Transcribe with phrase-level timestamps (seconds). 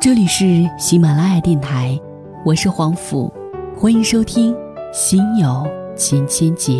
[0.00, 2.00] 这里是喜马拉雅电台，
[2.42, 3.30] 我是黄甫，
[3.76, 4.54] 欢迎收听
[4.94, 6.72] 《心有千千结》。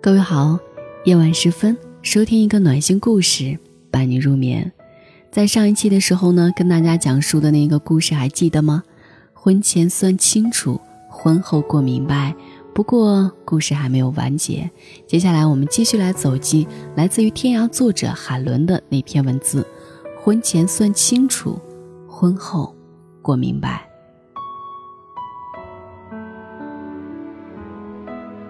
[0.00, 0.56] 各位好，
[1.02, 3.58] 夜晚时分，收听一个暖心故事，
[3.90, 4.72] 伴你入眠。
[5.30, 8.82] 在上一期的时候呢，跟大家讲述的那个故事还记得吗？
[9.34, 12.34] 婚前算清楚，婚后过明白。
[12.74, 14.70] 不过故事还没有完结，
[15.06, 19.66] 接下来我们继续来走进来自于天涯作者海伦的那篇文字：
[20.22, 21.60] 婚前算清楚，
[22.08, 22.74] 婚后
[23.20, 23.84] 过明白。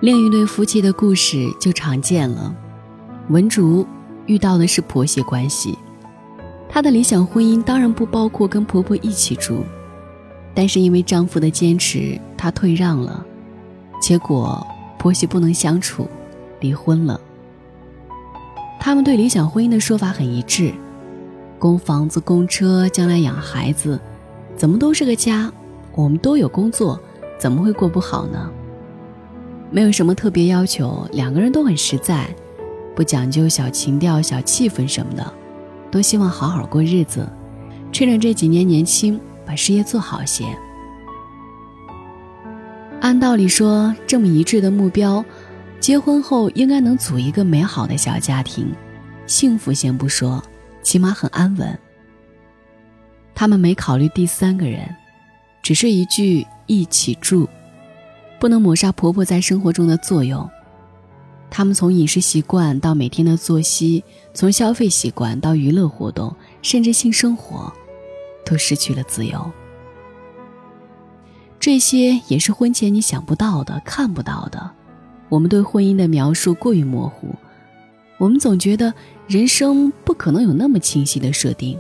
[0.01, 2.55] 另一对夫妻的故事就常见了，
[3.31, 3.87] 文竹
[4.27, 5.77] 遇到的是婆媳关系。
[6.69, 9.65] 她的理想婚姻当然不包括跟婆婆一起住，
[10.55, 13.25] 但是因为丈夫的坚持，她退让了，
[14.01, 14.65] 结果
[14.99, 16.07] 婆媳不能相处，
[16.61, 17.21] 离婚了。
[18.79, 20.73] 他们对理想婚姻的说法很一致：
[21.59, 23.99] 供房子、供车，将来养孩子，
[24.57, 25.53] 怎么都是个家。
[25.97, 27.01] 我们都有工作，
[27.39, 28.49] 怎么会过不好呢？
[29.71, 32.29] 没有什么特别要求，两个人都很实在，
[32.95, 35.33] 不讲究小情调、小气氛什么的。
[35.91, 37.29] 都希望好好过日子，
[37.93, 40.45] 趁着这几年年轻，把事业做好些。
[43.01, 45.25] 按道理说，这么一致的目标，
[45.81, 48.73] 结婚后应该能组一个美好的小家庭，
[49.27, 50.43] 幸福先不说，
[50.83, 51.79] 起码很安稳。
[53.35, 54.81] 他们没考虑第三个人，
[55.63, 57.49] 只是一句一起住，
[58.41, 60.49] 不能抹杀婆婆在生活中的作用。
[61.51, 64.05] 他们从饮食习惯到每天的作息，
[64.35, 67.73] 从消费习惯到娱乐活动，甚至性生活，
[68.45, 69.51] 都失去了自由。
[71.59, 74.71] 这些也是婚前你想不到的、看不到的。
[75.29, 77.35] 我们对婚姻的描述过于模糊，
[78.17, 78.95] 我们总觉得
[79.27, 81.79] 人生不可能有那么清晰的设定。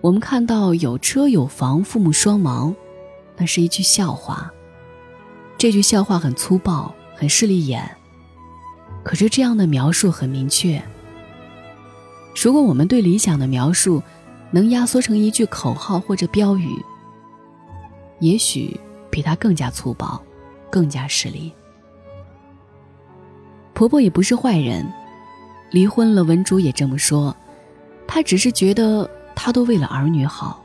[0.00, 2.74] 我们看到有车有房、父母双亡，
[3.36, 4.50] 那是一句笑话。
[5.58, 7.97] 这句笑话很粗暴，很势利眼。
[9.02, 10.82] 可是这样的描述很明确。
[12.40, 14.02] 如果我们对理想的描述
[14.50, 16.70] 能压缩成一句口号或者标语，
[18.20, 18.78] 也许
[19.10, 20.20] 比它更加粗暴，
[20.70, 21.52] 更加势利。
[23.74, 24.86] 婆婆也不是坏人，
[25.70, 27.34] 离婚了，文竹也这么说，
[28.06, 30.64] 她只是觉得她都为了儿女好。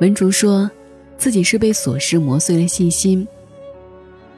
[0.00, 0.70] 文竹说，
[1.16, 3.26] 自己是被琐事磨碎了信心。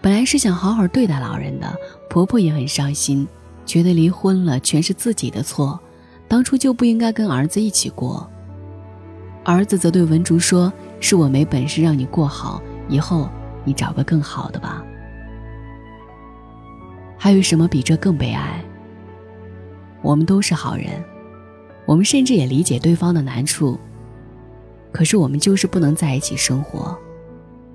[0.05, 1.75] 本来是想好好对待老人的，
[2.11, 3.27] 婆婆也很伤心，
[3.65, 5.81] 觉得离婚了全是自己的错，
[6.29, 8.31] 当初就不应该跟儿子一起过。
[9.45, 10.71] 儿子则对文竹说
[11.01, 13.31] ：“是我没本事让你过好，以后
[13.65, 14.85] 你找个更好的吧。”
[17.17, 18.63] 还有什么比这更悲哀？
[20.03, 21.03] 我们都是好人，
[21.87, 23.81] 我们甚至也理解对方的难处，
[24.93, 26.95] 可是我们就是不能在一起生活。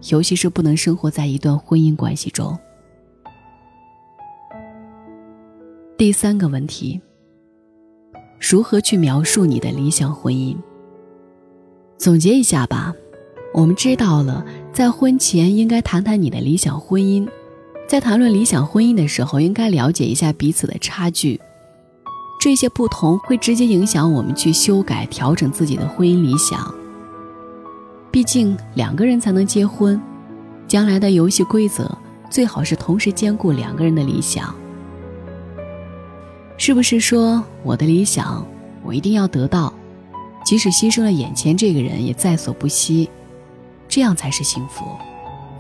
[0.07, 2.57] 尤其是不能生活在一段婚姻关系中。
[5.97, 6.99] 第三个问题：
[8.39, 10.55] 如何去描述你的理想婚姻？
[11.97, 12.93] 总结一下吧，
[13.53, 17.27] 我们知道了，在婚前应该谈谈你的理想婚姻，
[17.85, 21.37] 在谈论理想婚姻的时候，应该了解一下彼此的差距，
[22.39, 26.73] 这些不同会直接影响我们去修改、调整自己的婚姻理想。
[28.11, 30.01] 毕竟两个人才能结婚，
[30.67, 31.89] 将来的游戏规则
[32.29, 34.53] 最好是同时兼顾两个人的理想。
[36.57, 38.45] 是不是说我的理想
[38.83, 39.73] 我一定要得到，
[40.43, 43.09] 即使牺牲了眼前这个人也在所不惜，
[43.87, 44.85] 这样才是幸福？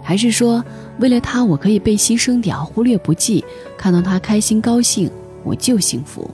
[0.01, 0.63] 还是说
[0.99, 3.45] 为了他我可以被牺牲掉，忽略不计，
[3.77, 5.09] 看到他开心高兴
[5.43, 6.29] 我就幸福？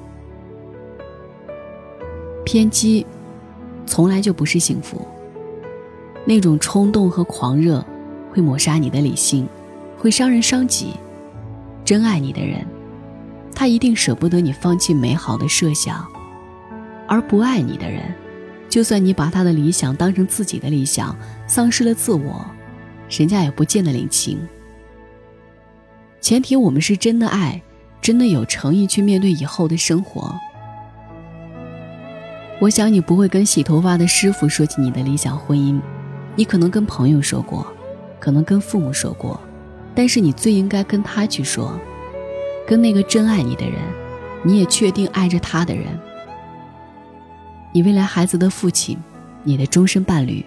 [2.46, 3.06] 偏激，
[3.86, 5.06] 从来就不是幸福。
[6.26, 7.86] 那种冲动和狂热，
[8.32, 9.48] 会抹杀你的理性，
[9.98, 10.94] 会伤人伤己。
[11.84, 12.66] 真爱你的人，
[13.54, 16.04] 他一定舍不得你放弃美好的设想；
[17.08, 18.02] 而不爱你的人，
[18.68, 22.44] 就算你把他的理想当成自己的理想，丧失了自我，
[23.08, 24.40] 人家也不见得领情。
[26.20, 27.62] 前提我们是真的爱，
[28.02, 30.36] 真的有诚意去面对以后的生活。
[32.60, 35.80] 我想你不会跟洗头发的师傅说起你的理想婚姻。
[36.36, 37.66] 你可能跟朋友说过，
[38.20, 39.40] 可能跟父母说过，
[39.94, 41.80] 但是你最应该跟他去说，
[42.68, 43.80] 跟那个真爱你的人，
[44.44, 45.86] 你也确定爱着他的人。
[47.74, 48.98] 你未来孩子的父亲，
[49.44, 50.46] 你的终身伴侣，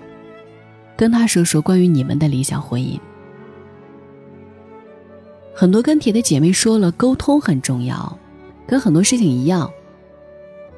[0.96, 2.98] 跟他说说关于你们的理想婚姻。
[5.54, 8.18] 很多跟帖的姐妹说了，沟通很重要，
[8.66, 9.70] 跟很多事情一样，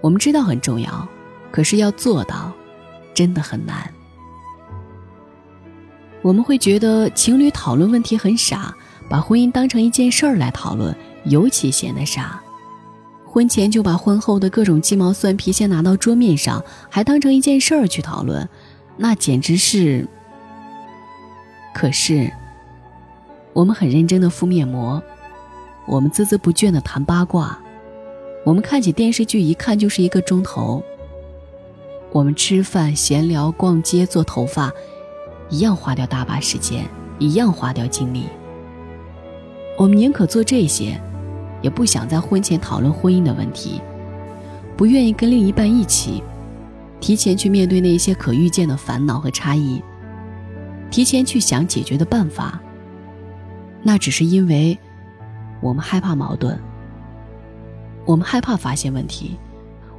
[0.01, 1.07] 我们知道很重要，
[1.51, 2.53] 可是要做到，
[3.13, 3.93] 真的很难。
[6.23, 8.75] 我们会觉得情侣讨论问题很傻，
[9.09, 10.95] 把婚姻当成一件事儿来讨论，
[11.25, 12.41] 尤其显得傻。
[13.25, 18.49] 婚前就把婚后的各种鸡毛蒜皮先拿到桌面上，还当成一件事儿去讨论，
[18.97, 20.07] 那简直是……
[21.73, 22.31] 可是，
[23.53, 25.01] 我们很认真的敷面膜，
[25.87, 27.59] 我们孜孜不倦的谈八卦，
[28.45, 30.83] 我们看起电视剧一看就是一个钟头，
[32.13, 34.71] 我们吃饭、闲聊、逛街、做头发。
[35.51, 36.89] 一样花掉大把时间，
[37.19, 38.25] 一样花掉精力。
[39.77, 41.01] 我们宁可做这些，
[41.61, 43.81] 也不想在婚前讨论婚姻的问题，
[44.77, 46.23] 不愿意跟另一半一起，
[47.01, 49.83] 提前去面对那些可预见的烦恼和差异，
[50.91, 52.61] 提前去想解决的办法。
[53.83, 54.79] 那只是因为，
[55.63, 56.61] 我们害怕矛盾，
[58.05, 59.39] 我们害怕发现问题，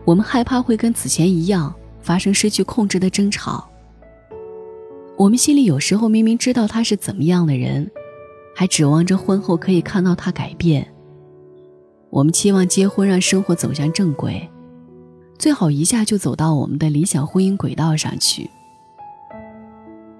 [0.05, 3.67] 我们害怕会跟此前一样发生失去控制的争吵。
[5.21, 7.91] 我们心里有时候明明知道他是怎么样的人，
[8.55, 10.91] 还指望着婚后可以看到他改变。
[12.09, 14.49] 我们期望结婚让生活走向正轨，
[15.37, 18.49] 最好一下就走到我们的理想婚姻轨道上去。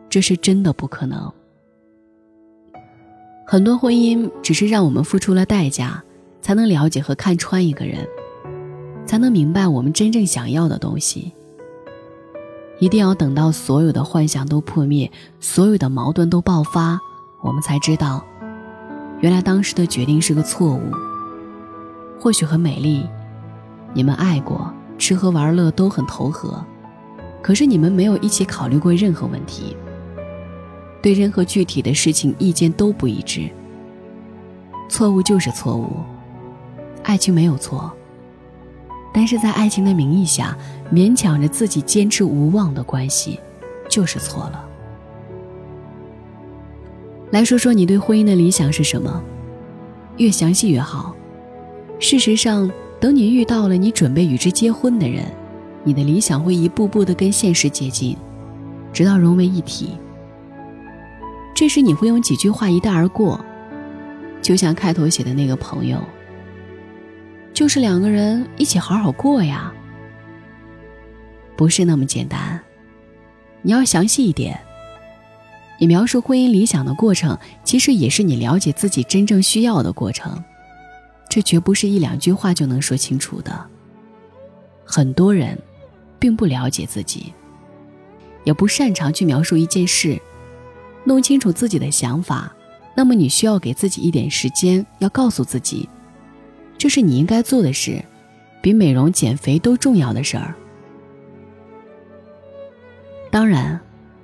[0.07, 1.33] 这是真的不可能。
[3.48, 6.03] 很多婚姻只是让我们付出了代价，
[6.44, 8.07] 才能了解和看穿一个人，
[9.07, 11.33] 才能明白我们真正想要的东西。
[12.81, 17.00] 一定要等到所有的幻想都破灭，所有的矛盾都爆发，
[17.44, 18.25] 我们才知道，
[19.19, 20.81] 原来当时的决定是个错误。
[22.19, 23.06] 或许很美丽，
[23.94, 26.66] 你们爱过，吃喝玩乐都很投合，
[27.44, 29.77] 可是你们没有一起考虑过任何问题，
[31.04, 33.48] 对任何具体的事情意见都不一致。
[34.89, 35.98] 错误就是错误，
[37.04, 37.92] 爱情没有错。
[39.13, 40.57] 但是在爱情的名义下，
[40.92, 43.40] 勉强着自己坚持无望的关系，
[43.90, 44.66] 就是错了。
[47.32, 49.24] 来说说你对婚姻的理想是什么？
[50.18, 51.16] 越详细越好。
[51.98, 55.24] 事实上，等你遇到了你准备与之结婚的人，
[55.84, 58.18] 你的理想会一步步的跟现实接近，
[58.92, 59.92] 直到融为一体。
[61.56, 63.40] 这时你会用几句话一带而过，
[64.42, 65.98] 就像开头写的那个朋友。
[67.54, 69.72] 就是两个人一起好好过呀，
[71.62, 72.60] 不是那么简单。
[73.62, 74.60] 你要详细一点。
[75.78, 80.44] 你描述婚姻理想的过程，其实也是你了解自己真正需要的过程。
[81.30, 83.63] 这绝不是一两句话就能说清楚的。
[84.84, 85.56] 很多人
[86.18, 87.31] 并不了解自己，
[88.44, 90.19] 也不擅长去描述一件事，
[91.04, 92.52] 弄清楚自己的想法。
[92.96, 95.88] 那么你需要给自己一点时间，要告诉自己。
[96.80, 98.04] 这是你应该做的事，
[98.63, 100.56] 比美容减肥都重要的事儿。
[103.31, 103.80] 当然，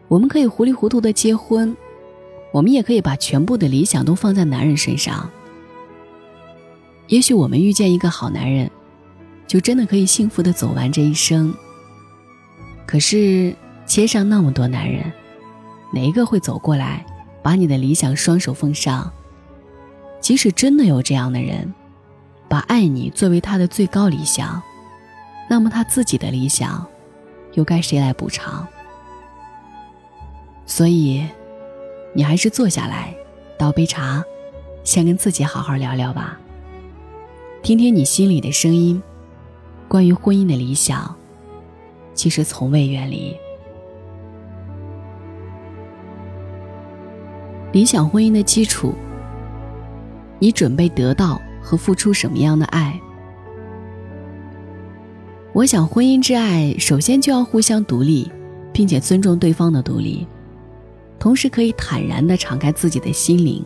[0.10, 1.76] 我们可以糊里糊涂的结婚，
[2.52, 5.30] 我们也可以把全部的理想都放在男人身上。
[7.08, 8.70] 也许我们遇见一个好男人，
[9.48, 11.54] 就真的可以幸福的走完这一生。
[12.86, 13.56] 可是，
[13.86, 15.10] 街上那么多男人，
[15.94, 17.06] 哪一个会走过来，
[17.42, 19.10] 把你的理想双手奉上？
[20.20, 21.74] 即使真的有这样的人。
[22.50, 24.62] 把爱你作为他的最高理想，
[25.50, 26.86] 那么他自己的理想，
[27.56, 28.66] 又该谁来补偿？
[30.68, 31.26] 所以，
[32.14, 33.16] 你还是坐下来，
[33.58, 34.24] 倒杯茶，
[34.84, 36.40] 先跟自己好好聊聊吧。
[37.64, 39.02] 听听你心里的声音，
[39.88, 41.16] 关于婚姻的理想，
[42.14, 43.36] 其实从未远离。
[47.72, 48.94] 理想婚姻的基础，
[50.38, 51.42] 你准备得到。
[51.60, 52.98] 和付出什么样的爱？
[55.52, 58.32] 我想，婚姻之爱首先就要互相独立，
[58.72, 60.26] 并且尊重对方的独立，
[61.20, 63.64] 同时可以坦然的敞开自己的心灵。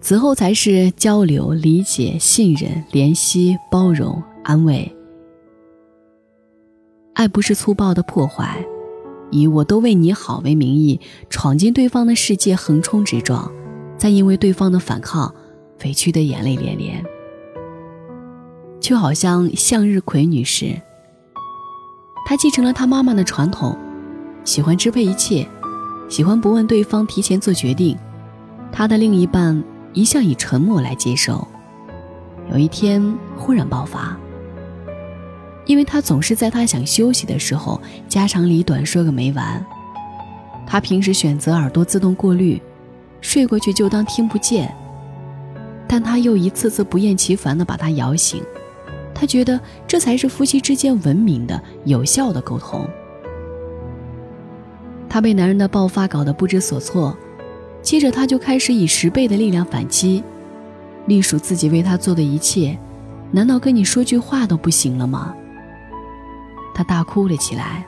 [0.00, 4.90] 此后才是交流、理解、信任、怜惜、包容、安慰。
[7.14, 8.64] 爱不是粗暴的破坏，
[9.30, 13.52] 以我都为你好为名义，闯进对方的世界，横冲直撞，
[13.96, 15.32] 再因为对方的反抗。
[15.84, 17.04] 委屈的眼泪连连，
[18.78, 20.80] 就好像向日葵女士。
[22.24, 23.76] 她继承了她妈妈的传统，
[24.44, 25.44] 喜欢支配一切，
[26.12, 27.96] 喜欢不问对方提前做决定。
[28.70, 29.64] 他的另一半
[29.94, 31.48] 一向以沉默来接受。
[32.50, 33.02] 有一天
[33.34, 34.14] 忽然爆发，
[35.64, 39.64] 因为他总是在他想休息的时候家长里短说个没完。
[40.66, 42.60] 他平时选择耳朵自动过滤，
[43.22, 44.70] 睡过去就当听不见。
[45.88, 48.42] 但他又一次次不厌其烦地把他摇醒，
[49.14, 52.86] 他觉得这才是夫妻之间文明的、有效的沟通。
[55.12, 57.14] 她被男人的爆发搞得不知所措，
[57.82, 60.24] 接着她就开始以十倍的力量反击，
[61.04, 62.78] 隶属自己为他做的一切，
[63.30, 65.36] 难道跟你说句话都不行了吗？
[66.74, 67.84] 她大哭了起来，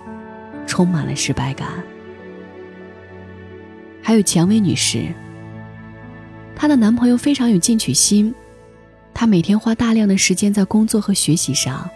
[0.67, 1.67] 充满了失败感。
[4.03, 5.07] 还有蔷薇女士，
[6.55, 8.35] 她的男朋友非常有进取心，
[9.15, 11.89] 他每天花大量的时间在工作和学习上，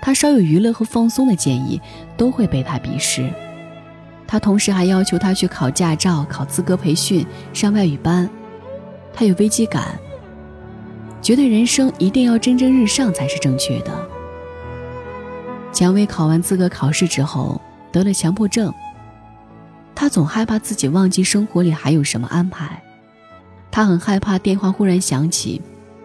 [0.00, 1.78] 他稍有娱乐和放松的建议
[2.16, 3.30] 都会被他鄙视。
[4.26, 8.28] 他同时还要求他去考驾照、考资格培训、上外语班，
[9.12, 9.98] 他有危机感，
[11.20, 14.08] 觉得人生一定要蒸蒸日上才是正确的。
[15.72, 17.60] 蔷薇考完资格考试之后
[17.90, 18.72] 得了强迫症。
[19.94, 22.82] 他总害怕自己忘记生活里还有什么安排，
[23.70, 25.60] 他很害怕电话忽然响起，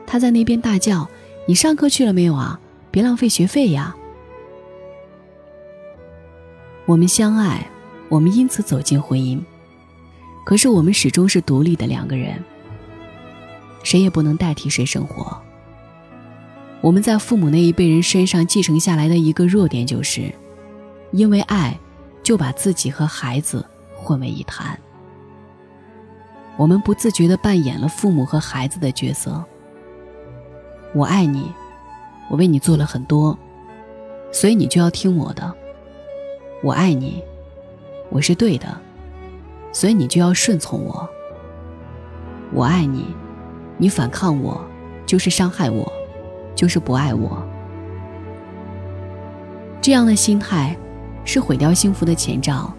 [0.06, 1.10] 他在那边大叫
[1.48, 2.60] ：“你上课去了没有啊？
[2.92, 3.96] 别浪费学费呀！”
[6.86, 7.68] 我们相爱，
[8.10, 9.40] 我们因此走进婚姻，
[10.46, 12.44] 可是我们始终是独立的两个人，
[13.84, 15.38] 谁也不能代替谁生活。
[16.82, 20.34] 我们在父母那一辈人身上继承下来的一个弱点就是，
[21.12, 21.78] 因为爱，
[22.24, 23.66] 就把自己和孩子。
[24.00, 24.80] 混为一谈，
[26.56, 29.44] 我们不自觉地扮演了父母和孩子的角色。
[30.94, 31.52] 我爱你，
[32.30, 33.38] 我为你做了很多，
[34.32, 35.54] 所以你就要听我的。
[36.64, 37.22] 我爱你，
[38.18, 38.76] 我是对的，
[39.72, 41.08] 所以你就要顺从我。
[42.52, 43.14] 我爱你，
[43.78, 44.60] 你反抗我
[45.06, 45.88] 就是伤害我，
[46.56, 47.48] 就是不爱我。
[49.80, 50.76] 这样的心态
[51.26, 52.74] 是毁掉幸福的前兆。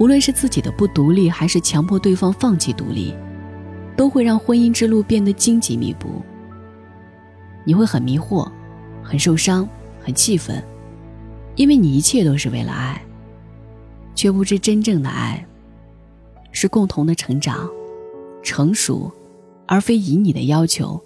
[0.00, 3.14] 无论是自己的不独立，还是强迫对方放弃独立，
[3.96, 6.20] 都会让婚姻之路变得荆棘密布。
[7.62, 8.50] 你会很迷惑，
[9.00, 9.68] 很受伤，
[10.02, 10.60] 很气愤，
[11.54, 13.00] 因为你一切都是为了爱，
[14.16, 15.46] 却不知真正的爱
[16.50, 17.70] 是共同的成长、
[18.42, 19.12] 成熟，
[19.66, 21.00] 而非以你的要求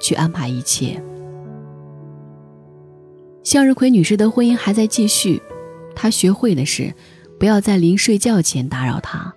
[0.00, 0.98] 去安排一切。
[3.42, 5.42] 向日葵女士的婚姻还在继续，
[5.94, 6.94] 她学会的是。
[7.38, 9.34] 不要在临睡觉前打扰他，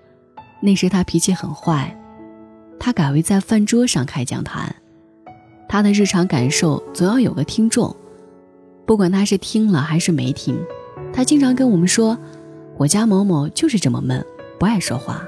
[0.61, 1.99] 那时他脾气很坏。
[2.79, 4.75] 他改为在饭桌上开讲坛，
[5.67, 7.95] 他的日常感受总要有个听众，
[8.85, 10.55] 不管他是听了还是没听。
[11.11, 12.15] 他经常跟我们说
[12.77, 14.25] ：“我家某某就是这么闷，
[14.59, 15.23] 不爱说话。”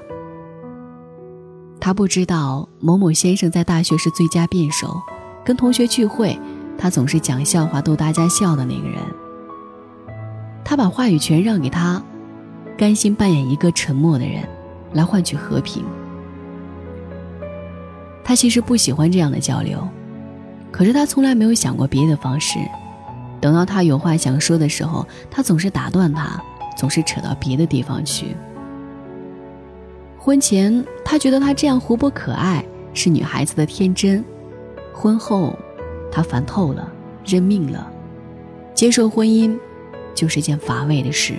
[1.79, 5.01] 他不知道某某先生在大学是最佳辩手，
[5.45, 6.37] 跟同学聚会，
[6.77, 8.99] 他总是讲笑话逗大家笑的那个人。
[10.65, 12.03] 他把话语权让给他。
[12.77, 14.47] 甘心扮演一个沉默的人，
[14.93, 15.83] 来换取和平。
[18.23, 19.87] 他其实不喜欢这样的交流，
[20.71, 22.59] 可是他从来没有想过别的方式。
[23.41, 26.39] 等到他有话想说的时候，他总是打断他，
[26.77, 28.37] 总是扯到别的地方去。
[30.17, 34.23] 婚前他觉得他这样活泼可爱是女孩子的天真，
[34.93, 35.57] 婚后
[36.11, 36.89] 他烦透了，
[37.25, 37.91] 认命了，
[38.73, 39.57] 接受婚姻
[40.13, 41.33] 就是件乏味的事。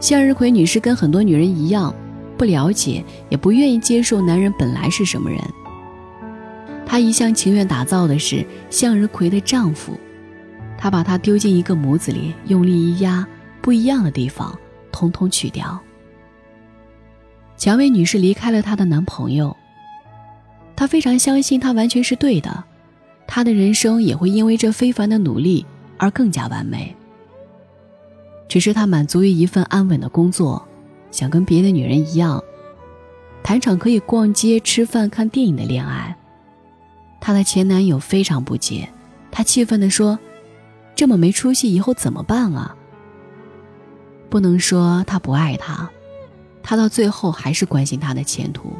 [0.00, 1.94] 向日葵女士跟很多女人一样，
[2.38, 5.38] 不了解也不愿意接受男人本来是什么人。
[6.86, 9.92] 她一厢情愿打造的是向日葵的丈夫，
[10.82, 13.26] 她把它丢进一个模子里，用力一压，
[13.60, 14.58] 不一样的地方
[14.90, 15.78] 通通去掉。
[17.58, 19.54] 蔷薇女士离开了她的男朋友，
[20.74, 22.64] 她非常相信他完全是对的，
[23.26, 25.66] 她的人生也会因为这非凡的努力
[25.98, 26.96] 而更加完美。
[28.48, 30.66] 只是他满足于一份安稳的工作，
[31.10, 32.42] 想跟别的女人一样，
[33.42, 36.16] 谈场可以逛街、吃饭、看电影的恋爱。
[37.20, 38.88] 她的前男友非常不解，
[39.30, 40.18] 他气愤地说
[41.00, 42.76] ：“这么没出息，以后怎么办啊？”
[44.28, 45.88] 不能说他不爱他，
[46.62, 48.70] 他到最后还是关心他的前途。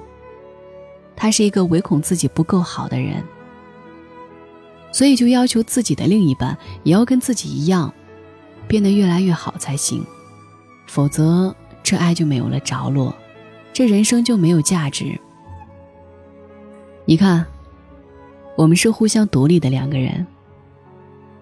[1.17, 3.25] 他是一个唯恐自己不够好的人，
[4.93, 7.91] 所以就要求自己的另一半也要跟自己一样。
[8.69, 10.05] 变得越来越好才行，
[10.87, 13.15] 否则这爱就没有了着落，
[13.73, 15.19] 这人生就没有价值。
[17.07, 17.47] 你看，
[18.59, 20.27] 我们是互相独立的两个人，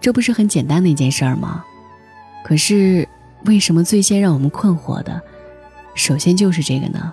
[0.00, 1.64] 这不是很简单的一件事儿吗？
[2.45, 3.07] 可是
[3.45, 5.21] 为什么最先让我们困惑的，
[5.95, 7.12] 首先就是这个呢？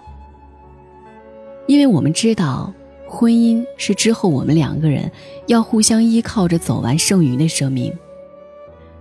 [1.68, 2.72] 因为我们知道，
[3.08, 5.12] 婚姻是之后我们两个人
[5.48, 7.92] 要互相依靠着走完剩余的生命，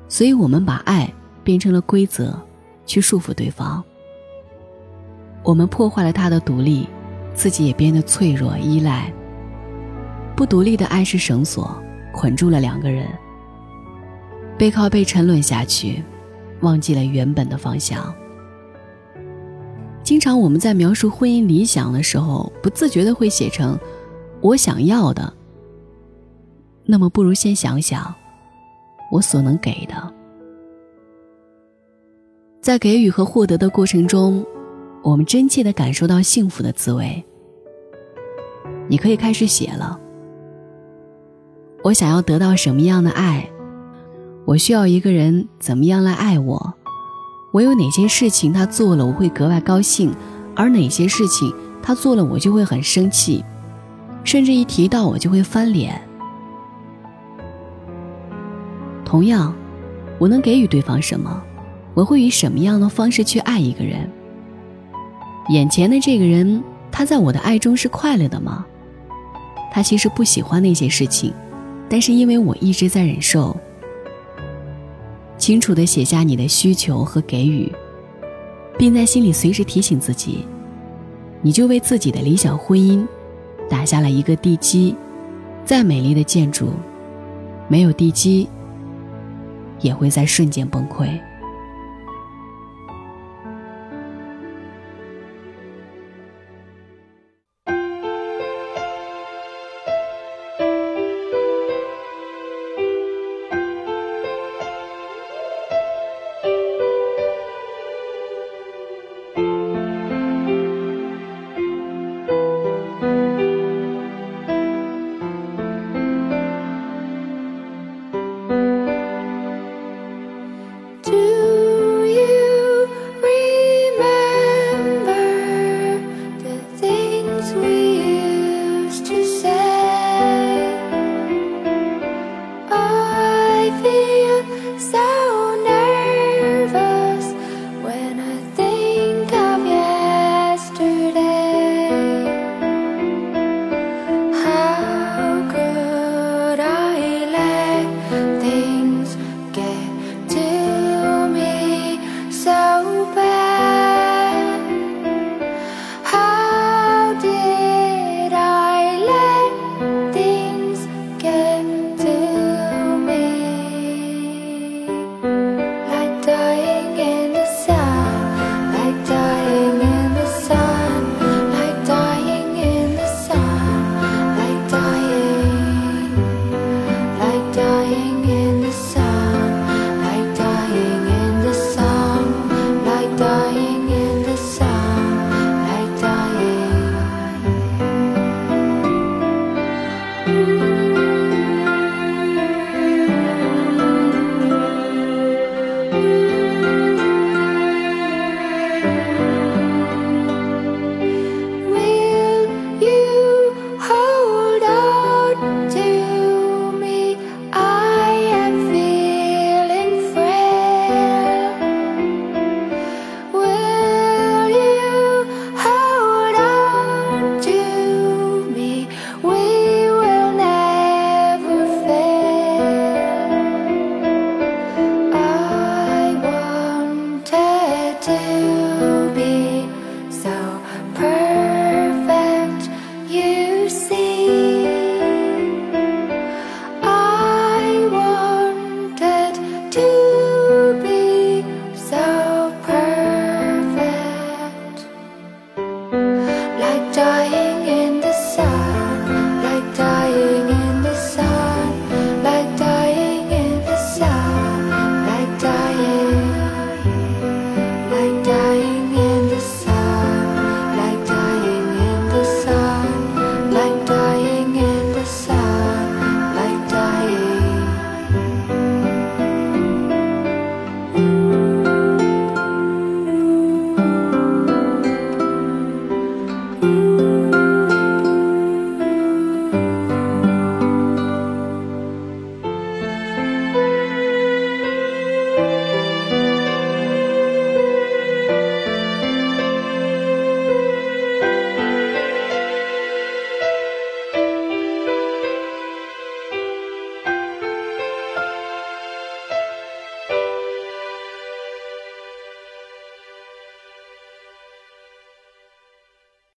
[0.08, 1.12] 所以我们把爱
[1.42, 2.36] 变成了规则，
[2.86, 3.84] 去束缚对方。
[5.42, 6.88] 我们破坏了他的独立，
[7.34, 9.12] 自己也变得脆弱依赖。
[10.34, 11.76] 不独立的爱是绳索，
[12.12, 13.06] 捆住了两个人，
[14.56, 16.02] 背靠背沉沦下去，
[16.61, 18.14] 忘记了原本的方向。
[20.02, 23.78] 经常我们在描述婚姻理想的时候，不自觉的会写成
[24.42, 25.32] “我想要的”。
[26.84, 28.14] 那么，不如先想想
[29.11, 30.12] 我所能给的。
[32.61, 34.44] 在给予和获得的过程中，
[35.02, 37.25] 我们真切的感受到幸福的滋味。
[38.88, 39.99] 你可以开始写了。
[41.82, 43.49] 我想要得到什么样的爱？
[44.46, 46.74] 我需要一个人怎么样来爱我？
[47.50, 50.12] 我有哪些事情他做了我会格外高兴，
[50.54, 51.50] 而哪些事情
[51.82, 53.42] 他做了我就会很生气，
[54.22, 55.98] 甚至一提到我就会翻脸。
[59.02, 59.54] 同样，
[60.18, 61.42] 我能给予对方什么？
[61.94, 64.10] 我会以什么样的方式去爱一个人？
[65.48, 68.66] 眼前的这个人，他在我的爱中是快乐的吗？
[69.72, 71.32] 他其实不喜欢那些事情。
[71.88, 73.56] 但是因为我一直在忍受，
[75.36, 77.70] 清楚的写下你的需求和给予，
[78.78, 80.46] 并在心里随时提醒自己，
[81.42, 83.06] 你就为自己的理想婚姻
[83.68, 84.94] 打下了一个地基。
[85.64, 86.72] 再美丽的建筑，
[87.68, 88.48] 没有地基，
[89.80, 91.08] 也会在瞬间崩溃。